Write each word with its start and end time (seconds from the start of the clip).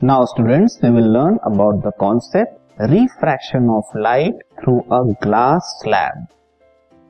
Now 0.00 0.24
students 0.24 0.78
we 0.84 0.88
will 0.90 1.06
learn 1.12 1.36
about 1.46 1.74
the 1.84 1.90
concept 1.98 2.82
refraction 2.82 3.68
of 3.70 3.96
light 3.98 4.42
through 4.58 4.76
a 4.92 4.98
glass 5.22 5.70
slab 5.82 6.26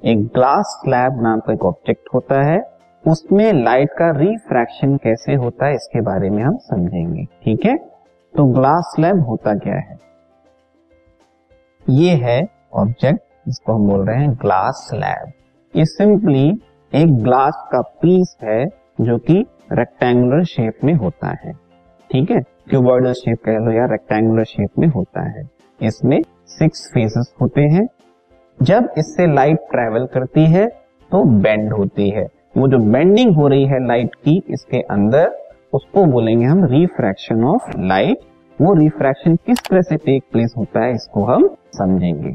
एक 0.03 0.25
glass 0.27 0.77
slab 0.85 1.21
नाम 1.23 1.41
का 1.41 1.53
एक 1.53 1.65
object 1.65 2.09
होता 2.15 2.41
है। 2.43 2.61
उसमें 3.05 3.53
लाइट 3.65 3.91
का 3.93 4.11
रिफ्रैक्शन 4.11 4.97
कैसे 4.97 5.35
होता 5.35 5.67
है, 5.67 5.75
इसके 5.75 6.01
बारे 6.01 6.31
में 6.31 6.43
हम 6.43 6.57
समझेंगे। 6.63 7.25
ठीक 7.45 7.67
है? 7.67 7.77
तो 8.35 8.45
ग्लास 8.55 8.93
स्लैब 8.97 9.25
होता 9.27 9.55
क्या 9.57 9.75
है? 9.75 9.99
ये 11.87 12.15
है 12.15 12.41
ऑब्जेक्ट 12.75 13.21
जिसको 13.47 13.73
हम 13.73 13.89
बोल 13.89 14.07
रहे 14.07 14.21
हैं 14.21 14.33
ग्लास 14.37 14.87
स्लैब 14.91 15.33
ये 15.75 15.85
सिंपली 15.87 16.49
एक 16.93 17.23
ग्लास 17.23 17.69
का 17.73 17.83
पीस 18.03 18.37
है 18.43 18.65
जो 19.01 19.19
कि 19.19 19.45
रेक्टेंगुलर 19.73 20.45
शेप 20.47 20.85
में 20.85 20.95
होता 20.95 21.37
है। 21.45 21.66
ठीक 22.11 22.31
है? 22.31 22.41
क्यूबॉइडल 22.71 23.13
शेप 23.13 23.39
कह 23.45 23.59
लो 23.59 23.73
या 23.73 23.85
रेक्टेंगुलर 23.87 24.45
शेप 24.45 24.79
में 24.79 24.87
होता 24.89 25.29
है। 25.29 25.43
इसमें 25.81 26.21
सिक्स 26.49 26.91
फेसेस 26.95 27.33
होते 27.41 27.61
हैं। 27.63 27.87
जब 28.59 28.89
इससे 28.99 29.27
लाइट 29.35 29.59
ट्रेवल 29.71 30.07
करती 30.07 30.45
है 30.47 30.67
तो 31.11 31.25
बेंड 31.41 31.73
होती 31.73 32.09
है। 32.11 32.27
वो 32.57 32.69
जो 32.69 32.79
बेंडिंग 32.93 33.35
हो 33.37 33.49
रही 33.49 33.67
है 33.67 33.87
लाइट 33.87 34.15
की, 34.15 34.43
इसके 34.49 34.81
अंदर 34.81 35.37
उसको 35.75 36.05
बोलेंगे 36.05 36.47
हम 36.47 36.65
रिफ्रैक्शन 36.65 37.45
ऑफ़ 37.45 37.71
लाइट 37.79 38.19
वो 38.59 38.73
रिफ्रैक्शन 38.75 39.35
किस 39.37 39.59
तरह 39.71 39.81
से 39.81 39.97
टेक 39.97 40.23
प्लेस 40.33 40.55
होता 40.59 40.85
है, 40.85 40.93
इसको 40.93 41.25
हम 41.25 41.49
समझेंगे। 41.73 42.31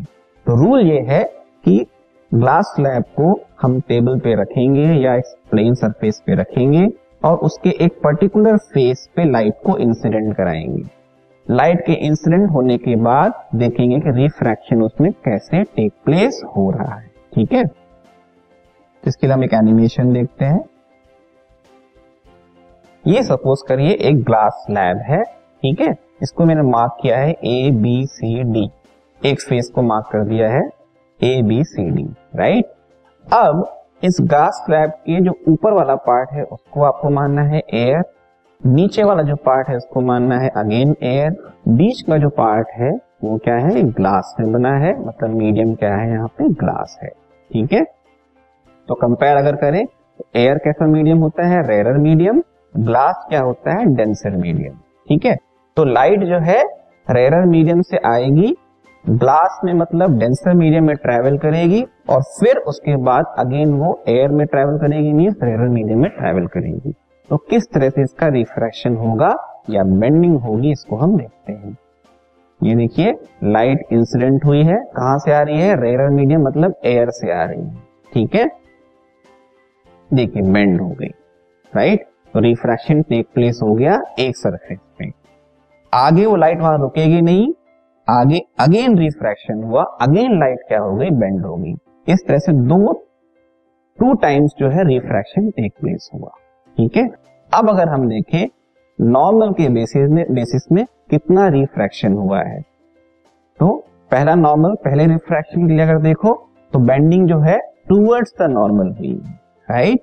तो 0.45 0.55
रूल 0.57 0.81
ये 0.81 0.99
है 1.07 1.23
कि 1.65 1.85
ग्लास 2.31 2.73
स्लैब 2.75 3.03
को 3.19 3.39
हम 3.61 3.79
टेबल 3.79 4.19
पे 4.19 4.35
रखेंगे 4.41 4.83
या 5.03 5.15
इस 5.15 5.35
प्लेन 5.51 5.73
सरफेस 5.73 6.21
पे 6.25 6.35
रखेंगे। 6.35 6.85
और 7.23 7.37
उसके 7.37 7.69
एक 7.69 7.93
पर्टिकुलर 7.93 8.57
फेस 8.57 9.09
पे 9.15 9.23
लाइट 9.23 9.53
को 9.65 9.77
इंसिडेंट 9.77 10.35
कराएँगे। 10.35 10.83
लाइट 11.49 11.85
के 11.85 11.93
इंसिडेंट 11.93 12.49
होने 12.51 12.77
के 12.77 12.95
बाद 12.95 13.33
देखेंगे 13.55 13.99
कि 13.99 14.11
रिफ्रैक्शन 14.11 14.81
उसमें 14.81 15.11
कैसे 15.11 15.63
टेक 15.63 15.93
प्लेस 16.05 16.41
हो 16.57 16.69
रहा 16.71 16.95
है। 16.95 17.07
ठीक 17.35 17.53
है? 17.53 17.63
इसके 19.07 19.27
लिए 19.27 19.33
हम 19.33 19.43
एक 19.43 19.53
एनिमेशन 19.53 20.13
देखते 20.13 20.45
हैं। 20.45 20.63
ये 23.07 23.23
सपोज़ 23.23 23.63
करिए 23.67 23.91
एक 23.91 24.23
ग्लास 24.23 24.63
स्लैब 24.67 24.97
है। 24.97 25.23
ठीक 25.23 25.81
है? 25.81 25.95
इसको 26.23 26.45
मैंने 26.45 26.61
मार्क 26.61 26.97
किया 27.01 27.17
है 27.17 27.31
ए 27.31 27.71
बी 27.71 28.05
सी 28.05 28.43
डी 28.43 28.69
एक 29.21 29.41
फेस 29.41 29.71
को 29.75 29.81
मार्क 29.81 30.05
कर 30.11 30.23
दिया 30.23 30.49
है 30.49 30.69
A 31.23 31.41
B 31.41 31.63
C 31.63 31.89
D 31.89 32.03
right 32.35 32.65
अब 33.33 33.80
इस 34.03 34.17
ग्लास 34.21 34.63
स्लैब 34.65 34.89
के 34.89 35.19
जो 35.21 35.33
ऊपर 35.47 35.73
वाला 35.73 35.95
पार्ट 35.95 36.29
है, 36.31 36.43
उसको 36.43 36.83
आपको 36.83 37.09
मानना 37.09 37.41
है 37.41 37.61
एयर 37.73 38.03
नीचे 38.61 39.03
वाला 39.03 39.23
जो 39.23 39.35
पार्ट 39.35 39.69
है, 39.69 39.75
उसको 39.75 40.01
मानना 40.01 40.37
है 40.39 40.49
अगेन 40.49 40.95
एयर 41.03 41.31
बीच 41.67 42.01
का 42.01 42.17
जो 42.17 42.29
पार्ट 42.29 42.67
है, 42.69 42.91
वो 43.23 43.37
क्या 43.37 43.55
है? 43.55 43.83
ग्लास 43.83 44.35
में 44.39 44.51
बना 44.53 44.73
है. 44.75 44.93
मतलब 45.07 45.29
मीडियम 45.29 45.73
क्या 45.75 45.95
है? 45.95 46.09
यहाँ 46.11 46.27
पे 46.27 46.47
ग्लास 46.49 46.97
है. 47.03 47.09
ठीक 47.51 47.73
है? 47.73 47.83
तो 48.87 48.95
कंपेयर 48.95 49.37
अगर 49.37 49.55
करें 49.55 49.85
तो 49.85 50.25
एयर 50.35 50.57
कैसा 50.57 50.85
मीडियम 50.85 51.17
होता 51.17 51.47
है? 51.47 51.61
रेरर 51.67 51.97
मीडियम 51.97 52.41
ग्लास 52.77 53.25
क्या 53.29 53.41
होता 53.41 53.77
है? 53.77 53.85
डेंसर 53.95 54.37
मीडियम 54.37 54.73
ठीक 55.09 55.25
है? 55.25 55.37
तो 55.77 55.83
लाइट 55.83 56.23
जो 56.23 56.39
है 56.39 56.61
रेरर 57.09 57.45
मीडियम 57.45 57.81
से 57.81 57.97
आएगी. 58.05 58.55
ग्लास 59.05 59.59
में 59.63 59.73
मतलब 59.73 60.17
डेंसर 60.19 60.53
मीडियम 60.53 60.85
में 60.87 60.95
ट्रेवल 60.95 61.37
करेगी 61.37 61.83
और 62.09 62.21
फिर 62.21 62.57
उसके 62.57 62.95
बाद 62.95 63.35
अगेन 63.37 63.73
वो 63.73 63.99
एयर 64.07 64.29
में 64.29 64.45
ट्रेवल 64.47 64.77
करेगी 64.77 65.13
मीन 65.13 65.35
रेरर 65.43 65.69
मीडियम 65.69 66.01
में 66.01 66.09
ट्रेवल 66.09 66.47
करेगी। 66.47 66.93
तो 67.29 67.37
किस 67.49 67.71
तरह 67.71 67.89
से 67.89 68.01
इसका 68.01 68.27
रिफ्रैक्शन 68.27 68.95
होगा 68.95 69.33
या 69.69 69.83
बेंडिंग 69.83 70.39
होगी, 70.39 70.71
इसको 70.71 70.95
हम 70.95 71.17
देखते 71.17 71.53
हैं। 71.53 71.77
ये 72.61 72.75
देखिए 72.75 73.13
लाइट 73.43 73.85
इंसिडेंट 73.91 74.45
हुई 74.45 74.63
है। 74.63 74.75
कहाँ 74.95 75.17
से 75.19 75.31
आ 75.31 75.41
रही 75.41 75.61
है? 75.61 75.75
रेरर 75.81 76.09
मीडियम 76.09 76.41
मतलब 76.41 76.75
एयर 76.85 77.09
से 77.09 77.31
आ 77.31 77.43
रही 77.43 77.61
है। 77.61 77.75
ठीक 78.13 78.35
है? 78.35 78.49
देखिए 80.09 80.41
बेंड 80.43 80.81
हो 80.81 80.89
गई। 80.89 81.11
राइट 81.73 82.05
तो 82.33 82.39
रिफ्रैक्शन 82.39 83.01
टेक 83.01 83.27
प्लेस 83.33 83.59
हो 83.63 83.73
गया 83.73 84.01
एक 84.19 84.37
सरफेस 84.37 84.79
पे। 84.99 85.11
आगे 85.93 86.25
वो 86.25 86.35
लाइट 86.35 86.59
वहाँ 86.59 86.77
रुकेगी 86.77 87.21
नहीं। 87.21 87.51
आगे 88.11 88.41
अगेन 88.59 88.97
रिफ्रैक्शन 88.97 89.63
हुआ 89.63 89.83
अगेन 90.01 90.39
लाइट 90.39 90.59
क्या 90.67 90.79
हो 90.79 90.95
गई? 90.95 91.09
बेंड 91.11 91.45
हो 91.45 91.55
गई। 91.55 91.73
इस 92.07 92.25
तरह 92.27 92.37
से 92.37 92.53
दो 92.53 92.93
टू 93.99 94.13
टाइम्स 94.21 94.55
जो 94.59 94.69
है 94.69 94.83
रिफ्रैक्शन 94.87 95.49
टेक 95.49 95.73
प्लेस 95.81 96.09
हुआ। 96.13 96.29
ठीक 96.77 96.97
है? 96.97 97.07
अब 97.51 97.69
अगर 97.69 97.89
हम 97.89 98.07
देखें 98.09 98.47
नॉर्मल 98.99 99.51
के 99.53 99.69
बेसिस 99.69 100.09
में 100.09 100.25
बेसिस 100.31 100.71
में 100.71 100.85
कितना 101.09 101.47
रिफ्रैक्शन 101.49 102.13
हुआ 102.13 102.41
है। 102.41 102.59
तो 103.59 103.75
पहला 104.11 104.35
नॉर्मल 104.35 104.75
पहले 104.83 105.05
रिफ्रैक्शन 105.07 105.67
के 105.67 105.73
लिए 105.73 105.83
अगर 105.83 106.01
देखो 106.01 106.33
तो 106.73 106.79
बेंडिंग 106.81 107.27
जो 107.27 107.39
है 107.39 107.57
टूवर्ड्स 107.89 108.33
द 108.39 108.49
नॉर्मल 108.51 108.93
हुई 108.97 109.13
राइट 109.67 110.01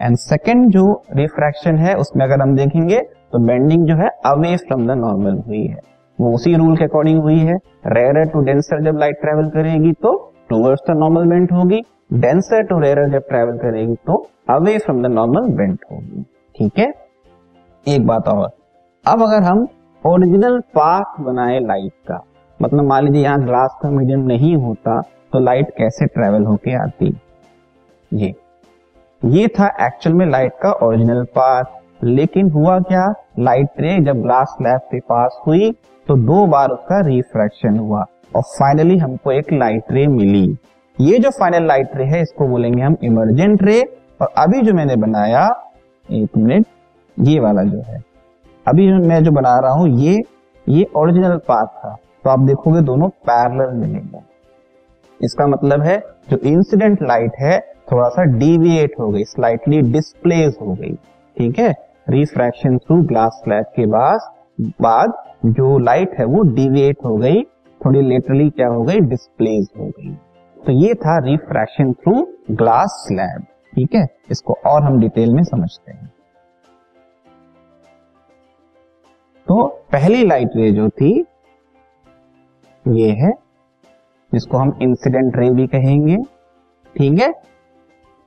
एंड 0.00 0.16
सेकेंड 0.18 0.68
जो 0.70 1.02
रिफ्रैक्शन 1.16 1.76
है, 1.76 1.94
उसमें 1.94 2.24
अगर 2.24 2.40
हम 2.42 2.54
देखेंगे 2.56 3.00
तो 3.32 3.38
बेंडिंग 3.38 3.86
जो 3.86 3.96
है 3.96 4.08
अवे 4.26 4.56
फ्रॉम 4.58 4.86
द 4.86 4.98
नॉर्मल 4.98 5.42
हुई 5.46 5.66
है। 5.66 5.80
वो 6.20 6.34
उसी 6.34 6.54
रूल 6.56 6.76
के 6.76 6.84
अकॉर्डिंग 6.84 7.20
हुई 7.22 7.38
है। 7.40 7.54
रेयर 7.88 8.24
टू 8.32 8.40
डेंसर 8.44 8.82
जब 8.84 8.98
लाइट 8.98 9.20
ट्रेवल 9.20 9.48
करेगी 9.50 9.92
तो 10.02 10.12
टूवर्ड्स 10.50 10.82
द 10.88 10.96
नॉर्मल 10.98 11.28
बेंट 11.28 11.52
होगी। 11.52 11.80
डेंसर 12.14 12.62
टू 12.62 12.78
रेयर 12.80 13.08
जब 13.10 13.28
ट्रेवल 13.28 13.58
करेगी 13.58 13.94
तो 14.06 14.16
away 14.50 14.78
from 14.78 15.02
the 15.02 15.06
normal 15.08 15.48
bent 15.56 15.84
होगी। 15.92 16.22
ठीक 16.54 16.78
है? 16.78 16.92
एक 17.86 18.06
बात 18.06 18.28
और। 18.28 18.48
अब 19.04 19.22
अगर 19.22 19.42
हम 19.42 19.66
ओरिजिनल 20.04 20.58
पाथ 20.74 21.20
बनाए 21.22 21.58
लाइट 21.60 21.92
का 22.08 22.22
मतलब 22.60 22.84
मान 22.84 23.04
लीजिए 23.04 23.22
यहाँ 23.22 23.44
ग्लास 23.44 23.78
का 23.82 23.90
मीडियम 23.90 24.20
नहीं 24.26 24.54
होता 24.56 25.00
तो 25.32 25.40
लाइट 25.40 25.70
कैसे 25.76 26.06
ट्रेवल 26.08 26.44
होके 26.44 26.74
आती? 26.76 27.14
ये। 28.12 28.34
ये 29.22 29.46
था 29.50 29.66
एक्चुअल 29.86 30.16
में 30.16 30.26
लाइट 30.26 30.52
का 30.62 30.72
ओरिजिनल 30.82 31.24
पाथ 31.34 31.64
लेकिन 32.04 32.50
हुआ 32.50 32.78
क्या? 32.80 33.06
लाइट 33.38 33.80
रे 33.80 33.98
जब 34.00 34.22
ग्लास 34.22 34.48
स्लैब 34.48 34.80
पे 34.90 35.00
पास 35.00 35.40
हुई 35.46 35.70
तो 36.06 36.16
दो 36.16 36.46
बार 36.46 36.68
उसका 36.68 37.00
रिफ्रैक्शन 37.00 37.76
हुआ। 37.78 38.04
और 38.36 38.42
फाइनली 38.42 38.98
हमको 38.98 39.32
एक 39.32 39.52
लाइट 39.52 39.92
रे 39.92 40.06
मिली। 40.06 40.56
ये 41.00 41.18
जो 41.18 41.30
फाइनल 41.30 41.66
लाइट 41.66 41.96
रे 41.96 42.04
है, 42.04 42.20
इसको 42.22 42.46
बोलेंगे 42.48 42.82
हम 42.82 42.96
इमरजेंट 43.04 43.62
रे 43.62 43.80
और 44.20 44.32
अभी 44.38 44.60
जो 44.60 44.74
मैंने 44.74 44.96
बनाया, 44.96 45.48
एक 46.08 46.36
मिनट 46.36 46.66
ये 47.18 47.40
वाला 47.40 47.62
जो 47.62 47.82
है। 47.82 48.02
अभी 48.66 48.92
मैं 48.98 49.22
जो 49.24 49.30
बना 49.30 49.58
रहा 49.58 49.72
हूँ, 49.72 49.88
ये 49.88 50.18
ये 50.68 50.86
ओरिजिनल 50.96 51.36
पाथ 51.48 51.66
था। 51.66 51.96
तो 52.24 52.30
आप 52.30 52.38
देखोगे 52.38 52.80
दोनों 52.80 53.08
पैरेलल 53.08 53.72
मिलेंगे। 53.74 54.18
इसका 55.20 55.46
मतलब 55.46 55.80
है, 55.80 56.02
जो 56.30 56.36
इंसिडेंट 56.36 57.02
लाइट 57.02 57.32
है, 57.40 57.58
थोड़ा 57.92 58.08
सा 58.08 58.22
डिविएट 58.22 58.92
हो 59.00 59.08
गई 59.08 59.24
स्लाइटली 59.24 59.80
डिस्प्लेस 59.82 60.56
हो 60.60 60.74
गई। 60.74 60.94
ठीक 61.36 61.58
है? 61.58 61.89
रिफ्रैक्शन 62.10 62.78
थ्रू 62.78 63.02
ग्लास 63.02 63.40
स्लैब 63.44 63.64
के 63.64 63.86
बाद 63.86 64.20
बाद 64.82 65.12
जो 65.46 65.78
लाइट 65.78 66.18
है 66.18 66.24
वो 66.24 66.42
डिविएट 66.42 66.96
हो 67.04 67.16
गई, 67.16 67.42
थोड़ी 67.80 68.02
लेटरली 68.02 68.50
क्या 68.50 68.68
हो 68.68 68.82
गई 68.82 69.00
डिस्प्लेस 69.00 69.68
हो 69.78 69.86
गई। 69.86 70.14
तो 70.66 70.72
ये 70.72 70.94
था 70.94 71.18
रिफ्रैक्शन 71.18 71.92
थ्रू 71.92 72.28
ग्लास 72.50 73.04
स्लैब 73.08 73.46
ठीक 73.74 73.94
है? 73.94 74.06
इसको 74.30 74.56
और 74.66 74.82
हम 74.82 75.00
डिटेल 75.00 75.34
में 75.34 75.42
समझते 75.42 75.92
हैं। 75.92 76.12
तो 79.46 79.66
पहली 79.92 80.24
लाइट 80.24 80.50
रे 80.56 80.72
जो 80.72 80.88
थी, 80.88 81.26
ये 82.88 83.10
है, 83.10 83.32
जिसको 84.32 84.56
हम 84.56 84.78
इंसिडेंट 84.82 85.36
रे 85.36 85.50
भी 85.50 85.66
कहेंगे। 85.66 86.16
ठीक 86.96 87.20
है? 87.20 87.34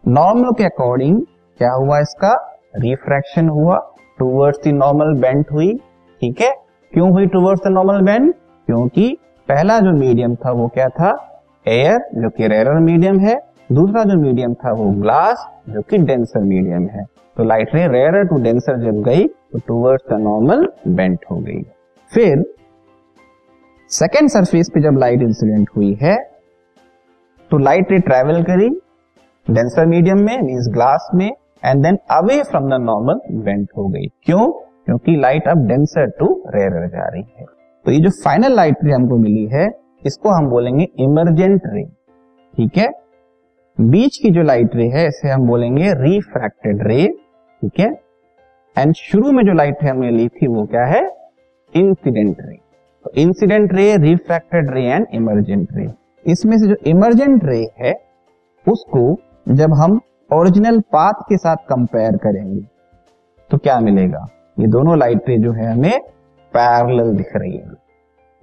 नॉर्मल 0.07 0.51
के 0.51 0.63
अकॉर्डिंग 0.63 1.21
क्या 1.57 1.71
हुआ 1.71 1.99
इसका? 1.99 2.52
रिफ्रैक्शन 2.73 3.49
हुआ 3.49 3.77
टूवर्ड्स 4.19 4.59
द 4.63 4.73
नॉर्मल 4.73 5.13
बेंट 5.21 5.51
हुई, 5.51 5.73
ठीक 6.21 6.41
है? 6.41 6.51
क्यों 6.93 7.09
हुई 7.11 7.25
टूवर्ड्स 7.27 7.61
द 7.63 7.71
नॉर्मल 7.71 8.01
बेंड 8.01 8.33
क्योंकि 8.67 9.17
पहला 9.47 9.79
जो 9.79 9.91
मीडियम 9.93 10.35
था 10.35 10.51
वो 10.51 10.67
क्या 10.67 10.87
था? 10.89 11.11
एयर 11.65 11.99
जो 12.15 12.29
कि 12.29 12.47
रेरर 12.47 12.79
मीडियम 12.81 13.19
है। 13.19 13.35
दूसरा 13.69 14.03
जो 14.03 14.19
मीडियम 14.21 14.53
था 14.53 14.71
वो 14.73 14.89
ग्लास 15.01 15.45
जो 15.69 15.81
कि 15.81 15.97
डेंसर 15.99 16.39
मीडियम 16.41 16.87
है। 16.87 17.03
तो 17.37 17.43
लाइट 17.43 17.75
रे 17.75 17.87
रेयर 17.89 18.23
टू 18.23 18.41
डेंसर 18.43 18.79
जब 18.79 19.01
गई 19.03 19.27
तो 19.27 19.59
टूवर्ड्स 19.67 20.09
द 20.09 20.19
नॉर्मल 20.21 20.67
बेंट 20.87 21.19
हो 21.31 21.37
गई। 21.37 21.61
फिर 22.11 22.43
सेकेंड 23.91 24.29
सरफेस 24.29 24.69
पे 24.73 24.81
जब 24.81 24.97
लाइट 24.99 25.21
इंसिडेंट 25.21 25.69
हुई 25.75 25.93
है 26.01 26.15
तो 27.51 27.57
लाइट 27.59 27.91
रे 27.91 27.99
ट्रेवल 28.01 28.43
करी 28.43 28.69
डेंसर 29.47 29.85
मीडियम 29.85 30.21
में 30.21 30.41
मीन्स 30.41 30.67
ग्लास 30.73 31.09
में। 31.13 31.31
And 31.63 31.83
then 31.83 31.97
away 32.11 32.41
from 32.43 32.69
the 32.69 32.81
normal 32.81 33.19
bent 33.43 33.69
हो 33.77 33.87
गई. 33.87 34.07
क्यों? 34.23 34.51
क्योंकि 34.85 35.15
लाइट 35.17 35.47
अब 35.47 35.67
डेंसर 35.67 36.09
टू 36.19 36.25
रेयर 36.55 36.87
जा 36.87 37.07
रही 37.07 37.23
है. 37.39 37.45
तो 37.85 37.91
ये 37.91 37.99
जो 37.99 38.09
फाइनल 38.23 38.55
लाइट 38.55 38.83
रे 38.83 38.91
हमको 38.91 39.17
मिली 39.17 39.45
है, 39.47 39.69
इसको 40.05 40.29
हम 40.29 40.49
बोलेंगे 40.49 40.87
इमरजेंट 40.99 41.61
रे 41.65 41.83
ठीक 42.53 42.77
है? 42.77 42.89
बीच 43.77 44.17
की 44.17 44.29
जो 44.31 44.41
लाइट 44.43 44.75
रे 44.75 44.87
है, 44.87 45.07
इसे 45.07 45.29
हम 45.29 45.47
बोलेंगे 45.47 45.93
रिफ्रैक्टेड 45.95 46.87
रे 46.87 47.07
ठीक 47.61 47.79
है? 47.79 47.87
एंड 48.75 48.93
शुरू 48.95 49.31
में 49.31 49.43
जो 49.45 49.53
लाइट 49.53 49.83
रे 49.83 49.89
हमने 49.89 50.11
ली 50.11 50.27
थी, 50.27 50.47
वो 50.47 50.65
क्या 50.65 50.85
है? 50.85 51.01
इंसिडेंट 51.73 52.37
रे 52.39 52.57
तो 53.05 53.11
incident 53.17 53.73
ray 53.73 53.95
refracted 53.99 54.69
ray 54.73 54.83
and 54.85 55.05
emergent 55.13 55.67
ray 55.73 55.87
इसमें 56.25 56.57
से 56.57 56.67
जो 56.67 56.75
इमरजेंट 56.87 57.43
रे 57.45 57.65
है, 57.79 57.93
उसको 58.65 59.17
जब 59.47 59.73
हम 59.73 59.99
ओरिजिनल 60.33 60.79
पाथ 60.93 61.21
के 61.29 61.37
साथ 61.37 61.55
कंपेयर 61.69 62.17
करेंगे 62.17 62.61
तो 63.49 63.57
क्या 63.57 63.79
मिलेगा? 63.79 64.25
ये 64.57 64.67
दोनों 64.67 64.97
लाइट 64.99 65.29
जो 65.39 65.51
है 65.51 65.71
हमें 65.71 65.99
पैरेलल 66.53 67.15
दिख 67.15 67.31
रही 67.35 67.57
है। 67.57 67.71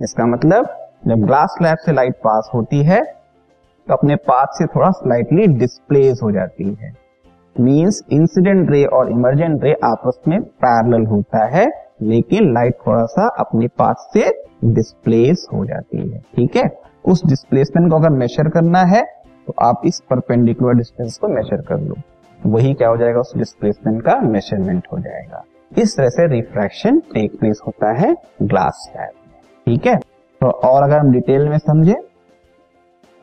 इसका 0.01 0.27
मतलब 0.27 0.77
जब 1.09 1.25
ग्लास 1.27 1.55
स्लैब 1.59 1.79
से 1.79 1.93
लाइट 1.93 2.15
पास 2.17 2.51
होती 2.55 2.83
है 2.85 3.01
तो 3.03 3.95
अपने 3.95 4.17
पाथ 4.23 4.47
से 4.53 4.67
थोड़ा 4.67 4.91
स्लाइटली 4.91 5.47
डिस्प्लेस 5.59 6.21
हो 6.23 6.31
जाती 6.33 6.65
है। 6.75 6.93
मींस 7.57 8.03
इंसिडेंट 8.13 8.71
रे 8.71 8.85
और 8.87 9.11
इमरजेंट 9.11 9.65
रे 9.65 9.73
आपस 9.85 10.21
में 10.29 10.41
पैरेलल 10.41 11.07
होता 11.07 11.45
है, 11.47 11.67
लेकिन 12.03 12.53
लाइट 12.55 12.77
थोड़ा 12.87 13.05
सा 13.07 13.27
अपने 13.39 13.69
पाथ 13.79 13.95
से 14.13 14.29
डिस्प्लेस 14.65 15.47
हो 15.55 15.65
जाती 15.65 16.09
है। 16.11 16.19
ठीक 16.37 16.57
है? 16.57 16.71
उस 17.05 17.25
डिस्प्लेसमेंट 17.27 17.91
को 17.91 17.97
अगर 17.97 18.11
मेजर 18.11 18.49
करना 18.49 18.83
है 18.87 19.03
तो 19.47 19.55
आप 19.63 19.83
इस 19.87 20.01
परपेंडिकुलर 20.11 20.75
डिस्टेंस 20.75 21.19
को 21.19 21.29
मेजर 21.29 21.63
कर 21.63 21.81
लो। 21.81 21.97
वही 22.41 22.75
क्या 22.75 22.89
हो 22.89 22.97
जाएगा? 22.97 23.21
उस 23.21 23.33
डिस्प्लेसमेंट 23.37 24.03
का 24.03 24.19
मेज़रमेंट 24.23 24.87
हो 24.93 24.99
जाएगा। 24.99 25.45
इस 25.73 25.97
तरह 25.97 26.09
से 26.09 26.27
रिफ्रैक्शन 26.29 26.99
टेक 27.15 27.39
प्लेस 27.41 27.61
होता 27.67 27.93
है 27.95 28.15
ग्लास 28.43 28.85
स्लैब 28.85 29.11
ठीक 29.67 29.87
है? 29.87 29.97
तो 29.97 30.51
और 30.51 30.83
अगर 30.83 30.99
हम 30.99 31.13
डिटेल 31.13 31.49
में 31.49 31.59
समझे 31.59 31.97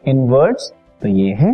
इन 0.03 0.27
वर्ड्स 0.29 0.71
तो 1.01 1.07
ये 1.09 1.33
है। 1.35 1.53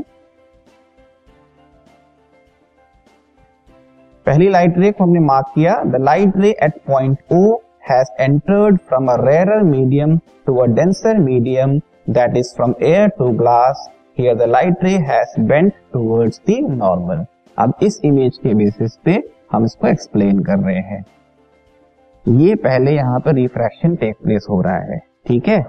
पहली 4.26 4.50
लाइट 4.50 4.78
रे 4.78 4.92
को 4.92 5.04
हमने 5.04 5.20
मार्क 5.20 5.46
किया। 5.56 5.74
The 5.86 6.02
light 6.02 6.38
ray 6.38 6.50
at 6.64 6.78
point 6.88 7.18
O 7.32 7.56
has 7.90 8.12
entered 8.22 8.78
from 8.80 9.08
a 9.08 9.16
rarer 9.20 9.62
medium 9.64 10.18
to 10.46 10.56
a 10.58 10.66
denser 10.76 11.18
medium 11.20 11.78
that 12.10 12.38
is 12.38 12.54
from 12.56 12.74
air 12.84 13.08
to 13.18 13.30
glass 13.38 13.88
here 14.18 14.36
the 14.36 14.42
light 14.44 14.84
ray 14.84 14.92
has 15.04 15.40
bent 15.42 15.74
towards 15.94 16.42
the 16.50 16.58
normal 16.72 17.26
अब 17.58 17.74
इस 17.84 18.00
image 18.06 18.38
के 18.38 18.54
basis 18.56 18.96
पे 19.06 19.12
हम 19.52 19.66
इसको 19.66 19.88
explain 19.88 20.40
कर 20.44 20.58
रहे 20.60 20.82
हैं। 20.82 21.04
ये 22.26 22.56
पहले 22.58 22.92
यहाँ 22.92 23.20
पर 23.20 23.34
रिफ्रैक्शन 23.36 23.96
टेक 23.96 24.16
प्लेस 24.24 24.46
हो 24.50 24.62
रहा 24.62 24.78
है, 24.84 25.00
ठीक 25.26 25.48
है? 25.48 25.60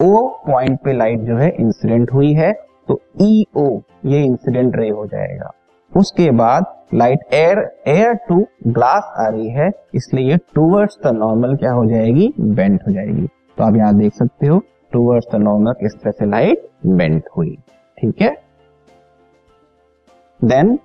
ओ 0.00 0.26
पॉइंट 0.46 0.78
पे 0.84 0.92
लाइट 0.92 1.20
जो 1.20 1.36
है 1.36 1.48
इंसिडेंट 1.50 2.12
हुई 2.12 2.32
है 2.34 2.52
तो 2.88 3.00
ई 3.22 3.42
e 3.42 3.58
ओ 3.58 3.80
ये 4.06 4.22
इंसिडेंट 4.24 4.76
रे 4.76 4.88
हो 4.88 5.06
जाएगा। 5.06 5.50
उसके 5.92 6.30
बाद 6.32 6.64
light 6.94 7.34
air 7.34 7.58
air 7.88 8.14
to 8.28 8.46
glass 8.68 9.12
आ 9.18 9.28
रही 9.28 9.48
है, 9.50 9.70
इसलिए 9.94 10.30
ये 10.30 10.36
टूवर्ड्स 10.54 10.98
द 11.04 11.14
नॉर्मल 11.14 11.54
क्या 11.56 11.72
हो 11.72 11.84
जाएगी? 11.86 12.32
बेंट 12.40 12.80
हो 12.86 12.92
जाएगी। 12.92 13.26
तो 13.58 13.64
आप 13.64 13.76
यहाँ 13.76 13.96
देख 13.98 14.14
सकते 14.14 14.46
हो 14.46 14.58
टूवर्ड्स 14.92 15.26
द 15.32 15.40
नॉर्मल 15.42 15.74
इस 15.82 15.94
तरह 15.94 16.12
से 16.12 16.26
लाइट 16.26 16.68
बेंट 16.88 17.28
हुई। 17.36 17.56
ठीक 17.98 18.22
है? 18.22 18.30
Then 20.40 20.78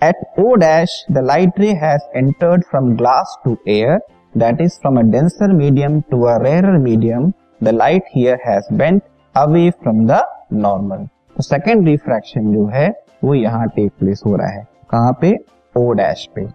at 0.00 0.40
O 0.40 0.54
dash 0.56 1.04
the 1.12 1.24
light 1.24 1.60
ray 1.60 1.72
has 1.82 2.02
entered 2.16 2.64
from 2.70 2.94
glass 2.96 3.38
to 3.44 3.56
air 3.68 3.98
that 4.38 4.60
is 4.60 4.78
from 4.80 4.98
a 4.98 5.02
denser 5.12 5.52
medium 5.54 6.00
to 6.10 6.22
a 6.24 6.36
rarer 6.42 6.70
medium 6.80 7.32
the 7.62 7.68
light 7.74 8.04
here 8.14 8.38
has 8.46 8.74
bent 8.78 9.02
away 9.34 9.70
from 9.72 10.06
the 10.06 10.20
normal 10.54 11.06
तो 11.36 11.42
second 11.42 11.86
refraction 11.88 12.52
जो 12.54 12.66
है, 12.68 12.88
वो 13.24 13.34
यहाँ 13.34 13.66
take 13.76 13.92
place 13.98 14.20
हो 14.26 14.34
रहा 14.36 14.48
है। 14.48 14.62
कहाँ 14.90 15.12
पे? 15.20 15.32
ओ 15.74 15.92
डैश 15.92 16.28
पे। 16.34 16.46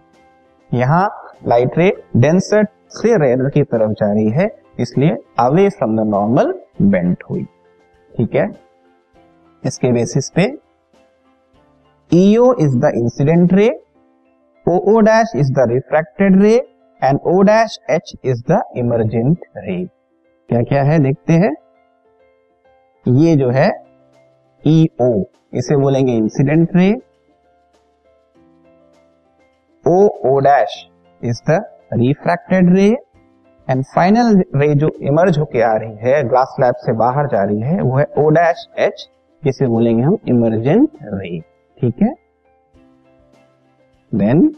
यहाँ 0.70 1.08
लाइट 1.48 1.78
रे 1.78 1.90
डेंसर 2.16 2.66
से 2.92 3.16
रेयर 3.18 3.48
की 3.50 3.62
तरफ़ 3.64 3.90
जा 3.92 4.12
रही 4.12 4.30
है, 4.30 4.48
इसलिए 4.80 5.16
away 5.40 5.68
from 5.70 5.96
the 5.96 6.06
normal 6.10 6.52
bent 6.76 7.24
हुई। 7.30 7.44
ठीक 8.12 8.34
है? 8.34 8.48
इसके 9.62 9.92
बेसिस 9.92 10.30
पे 10.30 10.42
EO 12.12 12.52
is 12.60 12.76
the 12.78 12.92
incident 12.94 13.52
ray 13.52 13.68
O O 14.66 15.00
dash 15.00 15.32
is 15.36 15.52
the 15.52 15.66
refracted 15.70 16.40
ray 16.42 16.54
and 17.02 17.18
O 17.26 17.40
dash 17.42 17.78
H 17.90 18.12
is 18.24 18.42
the 18.50 18.62
emergent 18.76 19.44
ray 19.56 19.84
क्या 20.48 20.62
क्या 20.62 20.82
है? 20.82 20.98
देखते 20.98 21.32
हैं। 21.32 21.52
ये 23.06 23.36
जो 23.36 23.50
है 23.50 23.68
ईओ 24.64 25.12
इसे 25.54 25.76
बोलेंगे 25.76 26.16
incident 26.16 26.76
ray 26.76 26.90
O 29.84 29.98
O 30.30 30.38
dash 30.40 30.74
is 31.24 31.42
the 31.50 31.60
refracted 31.94 32.74
ray 32.74 32.90
and 33.70 33.84
final 33.84 34.42
ray 34.56 34.74
जो 34.74 34.88
इमर्ज 35.00 35.38
होके 35.38 35.60
आ 35.62 35.74
रही 35.76 35.96
है 35.96 36.22
ग्लास 36.28 36.48
स्लैब 36.48 36.74
से 36.74 36.92
बाहर 36.92 37.26
जा 37.26 37.42
रही 37.44 37.60
है, 37.60 37.80
वो 37.82 37.98
है 37.98 38.06
ओ 38.18 38.28
डैश 38.30 38.66
एच 38.78 39.08
जिसे 39.44 39.66
बोलेंगे 39.66 40.02
हम 40.02 40.16
इमरजेंट 40.28 40.88
रे 41.04 41.40
ठीक 41.80 42.02
है? 42.02 42.14
Then 44.14 44.54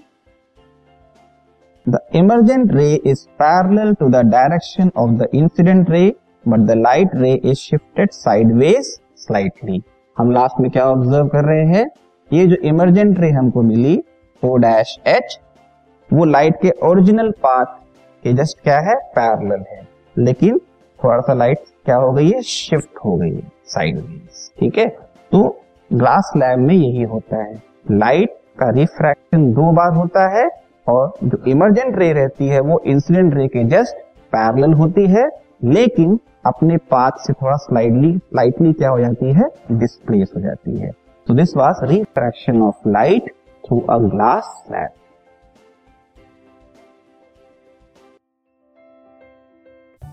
the 1.89 1.99
emergent 2.15 2.73
ray 2.73 2.95
is 2.95 3.27
parallel 3.43 3.95
to 3.95 4.09
the 4.09 4.17
direction 4.27 4.91
of 4.97 5.11
the 5.11 5.29
incident 5.35 5.91
ray 5.91 6.15
but 6.49 6.59
the 6.59 6.71
light 6.71 7.11
ray 7.15 7.33
is 7.35 7.59
shifted 7.59 8.11
sideways 8.11 8.99
slightly 9.17 9.83
हम 10.19 10.31
लास्ट 10.31 10.61
में 10.61 10.71
क्या 10.71 10.87
ऑब्ज़र्व 10.87 11.29
कर 11.29 11.45
रहे 11.45 11.67
हैं? 11.67 11.91
ये 12.33 12.47
जो 12.47 12.57
इमरजेंट 12.65 13.21
रे 13.21 13.31
हमको 13.31 13.63
मिली 13.63 14.03
ओ 14.43 14.57
डैश 14.57 14.99
एच 15.07 15.39
वो 16.13 16.25
लाइट 16.25 16.57
के 16.63 16.71
ओरिजिनल 16.83 17.31
पाथ 17.31 17.82
के 18.23 18.33
जस्ट 18.33 18.61
क्या 18.63 18.81
है? 18.81 18.95
पैरेलल 18.95 19.65
है। 19.71 19.89
लेकिन 20.19 20.59
थोड़ा 21.05 21.21
सा 21.21 21.35
लाइट 21.35 21.59
क्या 21.85 21.97
हो 21.97 22.13
गई 22.13 22.31
है? 22.31 22.43
शिफ्ट 22.43 22.99
हो 23.05 23.17
गई 23.17 23.31
है 23.31 23.53
साइडवेज 23.67 24.51
ठीक 24.61 24.79
है? 24.79 24.87
तो 25.33 25.61
ग्लास 25.93 26.33
लैब 26.37 26.59
में 26.59 26.75
यही 26.75 27.03
होता 27.03 27.43
है। 27.43 27.63
लाइट 27.91 28.39
का 28.59 28.71
रिफ्रैक्शन 28.71 29.53
दो 29.53 29.73
बार 29.73 29.93
होता 29.93 30.29
है 30.29 30.49
और 30.89 31.13
जो 31.25 31.45
इमरजेंट 31.49 31.99
रे 31.99 32.13
रहती 32.13 32.49
है, 32.49 32.61
वो 32.61 32.83
इंसिडेंट 32.87 33.35
रे 33.35 33.49
के 33.49 33.65
जस्ट 33.65 33.97
पैरेलल 34.35 34.73
होती 34.73 35.07
है। 35.07 35.29
लेकिन 35.65 36.21
अपने 36.47 36.77
पाथ 36.77 37.11
से 37.19 37.33
थोड़ा 37.33 37.57
स्लाइडली 37.57 38.19
स्लाइटली 38.19 38.73
क्या 38.73 38.91
हो 38.91 39.01
जाती 39.01 39.33
है? 39.33 39.45
डिस्प्लेस 39.73 40.33
हो 40.37 40.41
जाती 40.41 40.77
है। 40.77 40.91
तो 41.27 41.35
this 41.35 41.57
was 41.57 41.75
refraction 41.83 42.63
of 42.63 42.89
light 42.89 43.33
through 43.67 43.81
a 43.81 43.99
glass 43.99 44.43
slab 44.43 44.89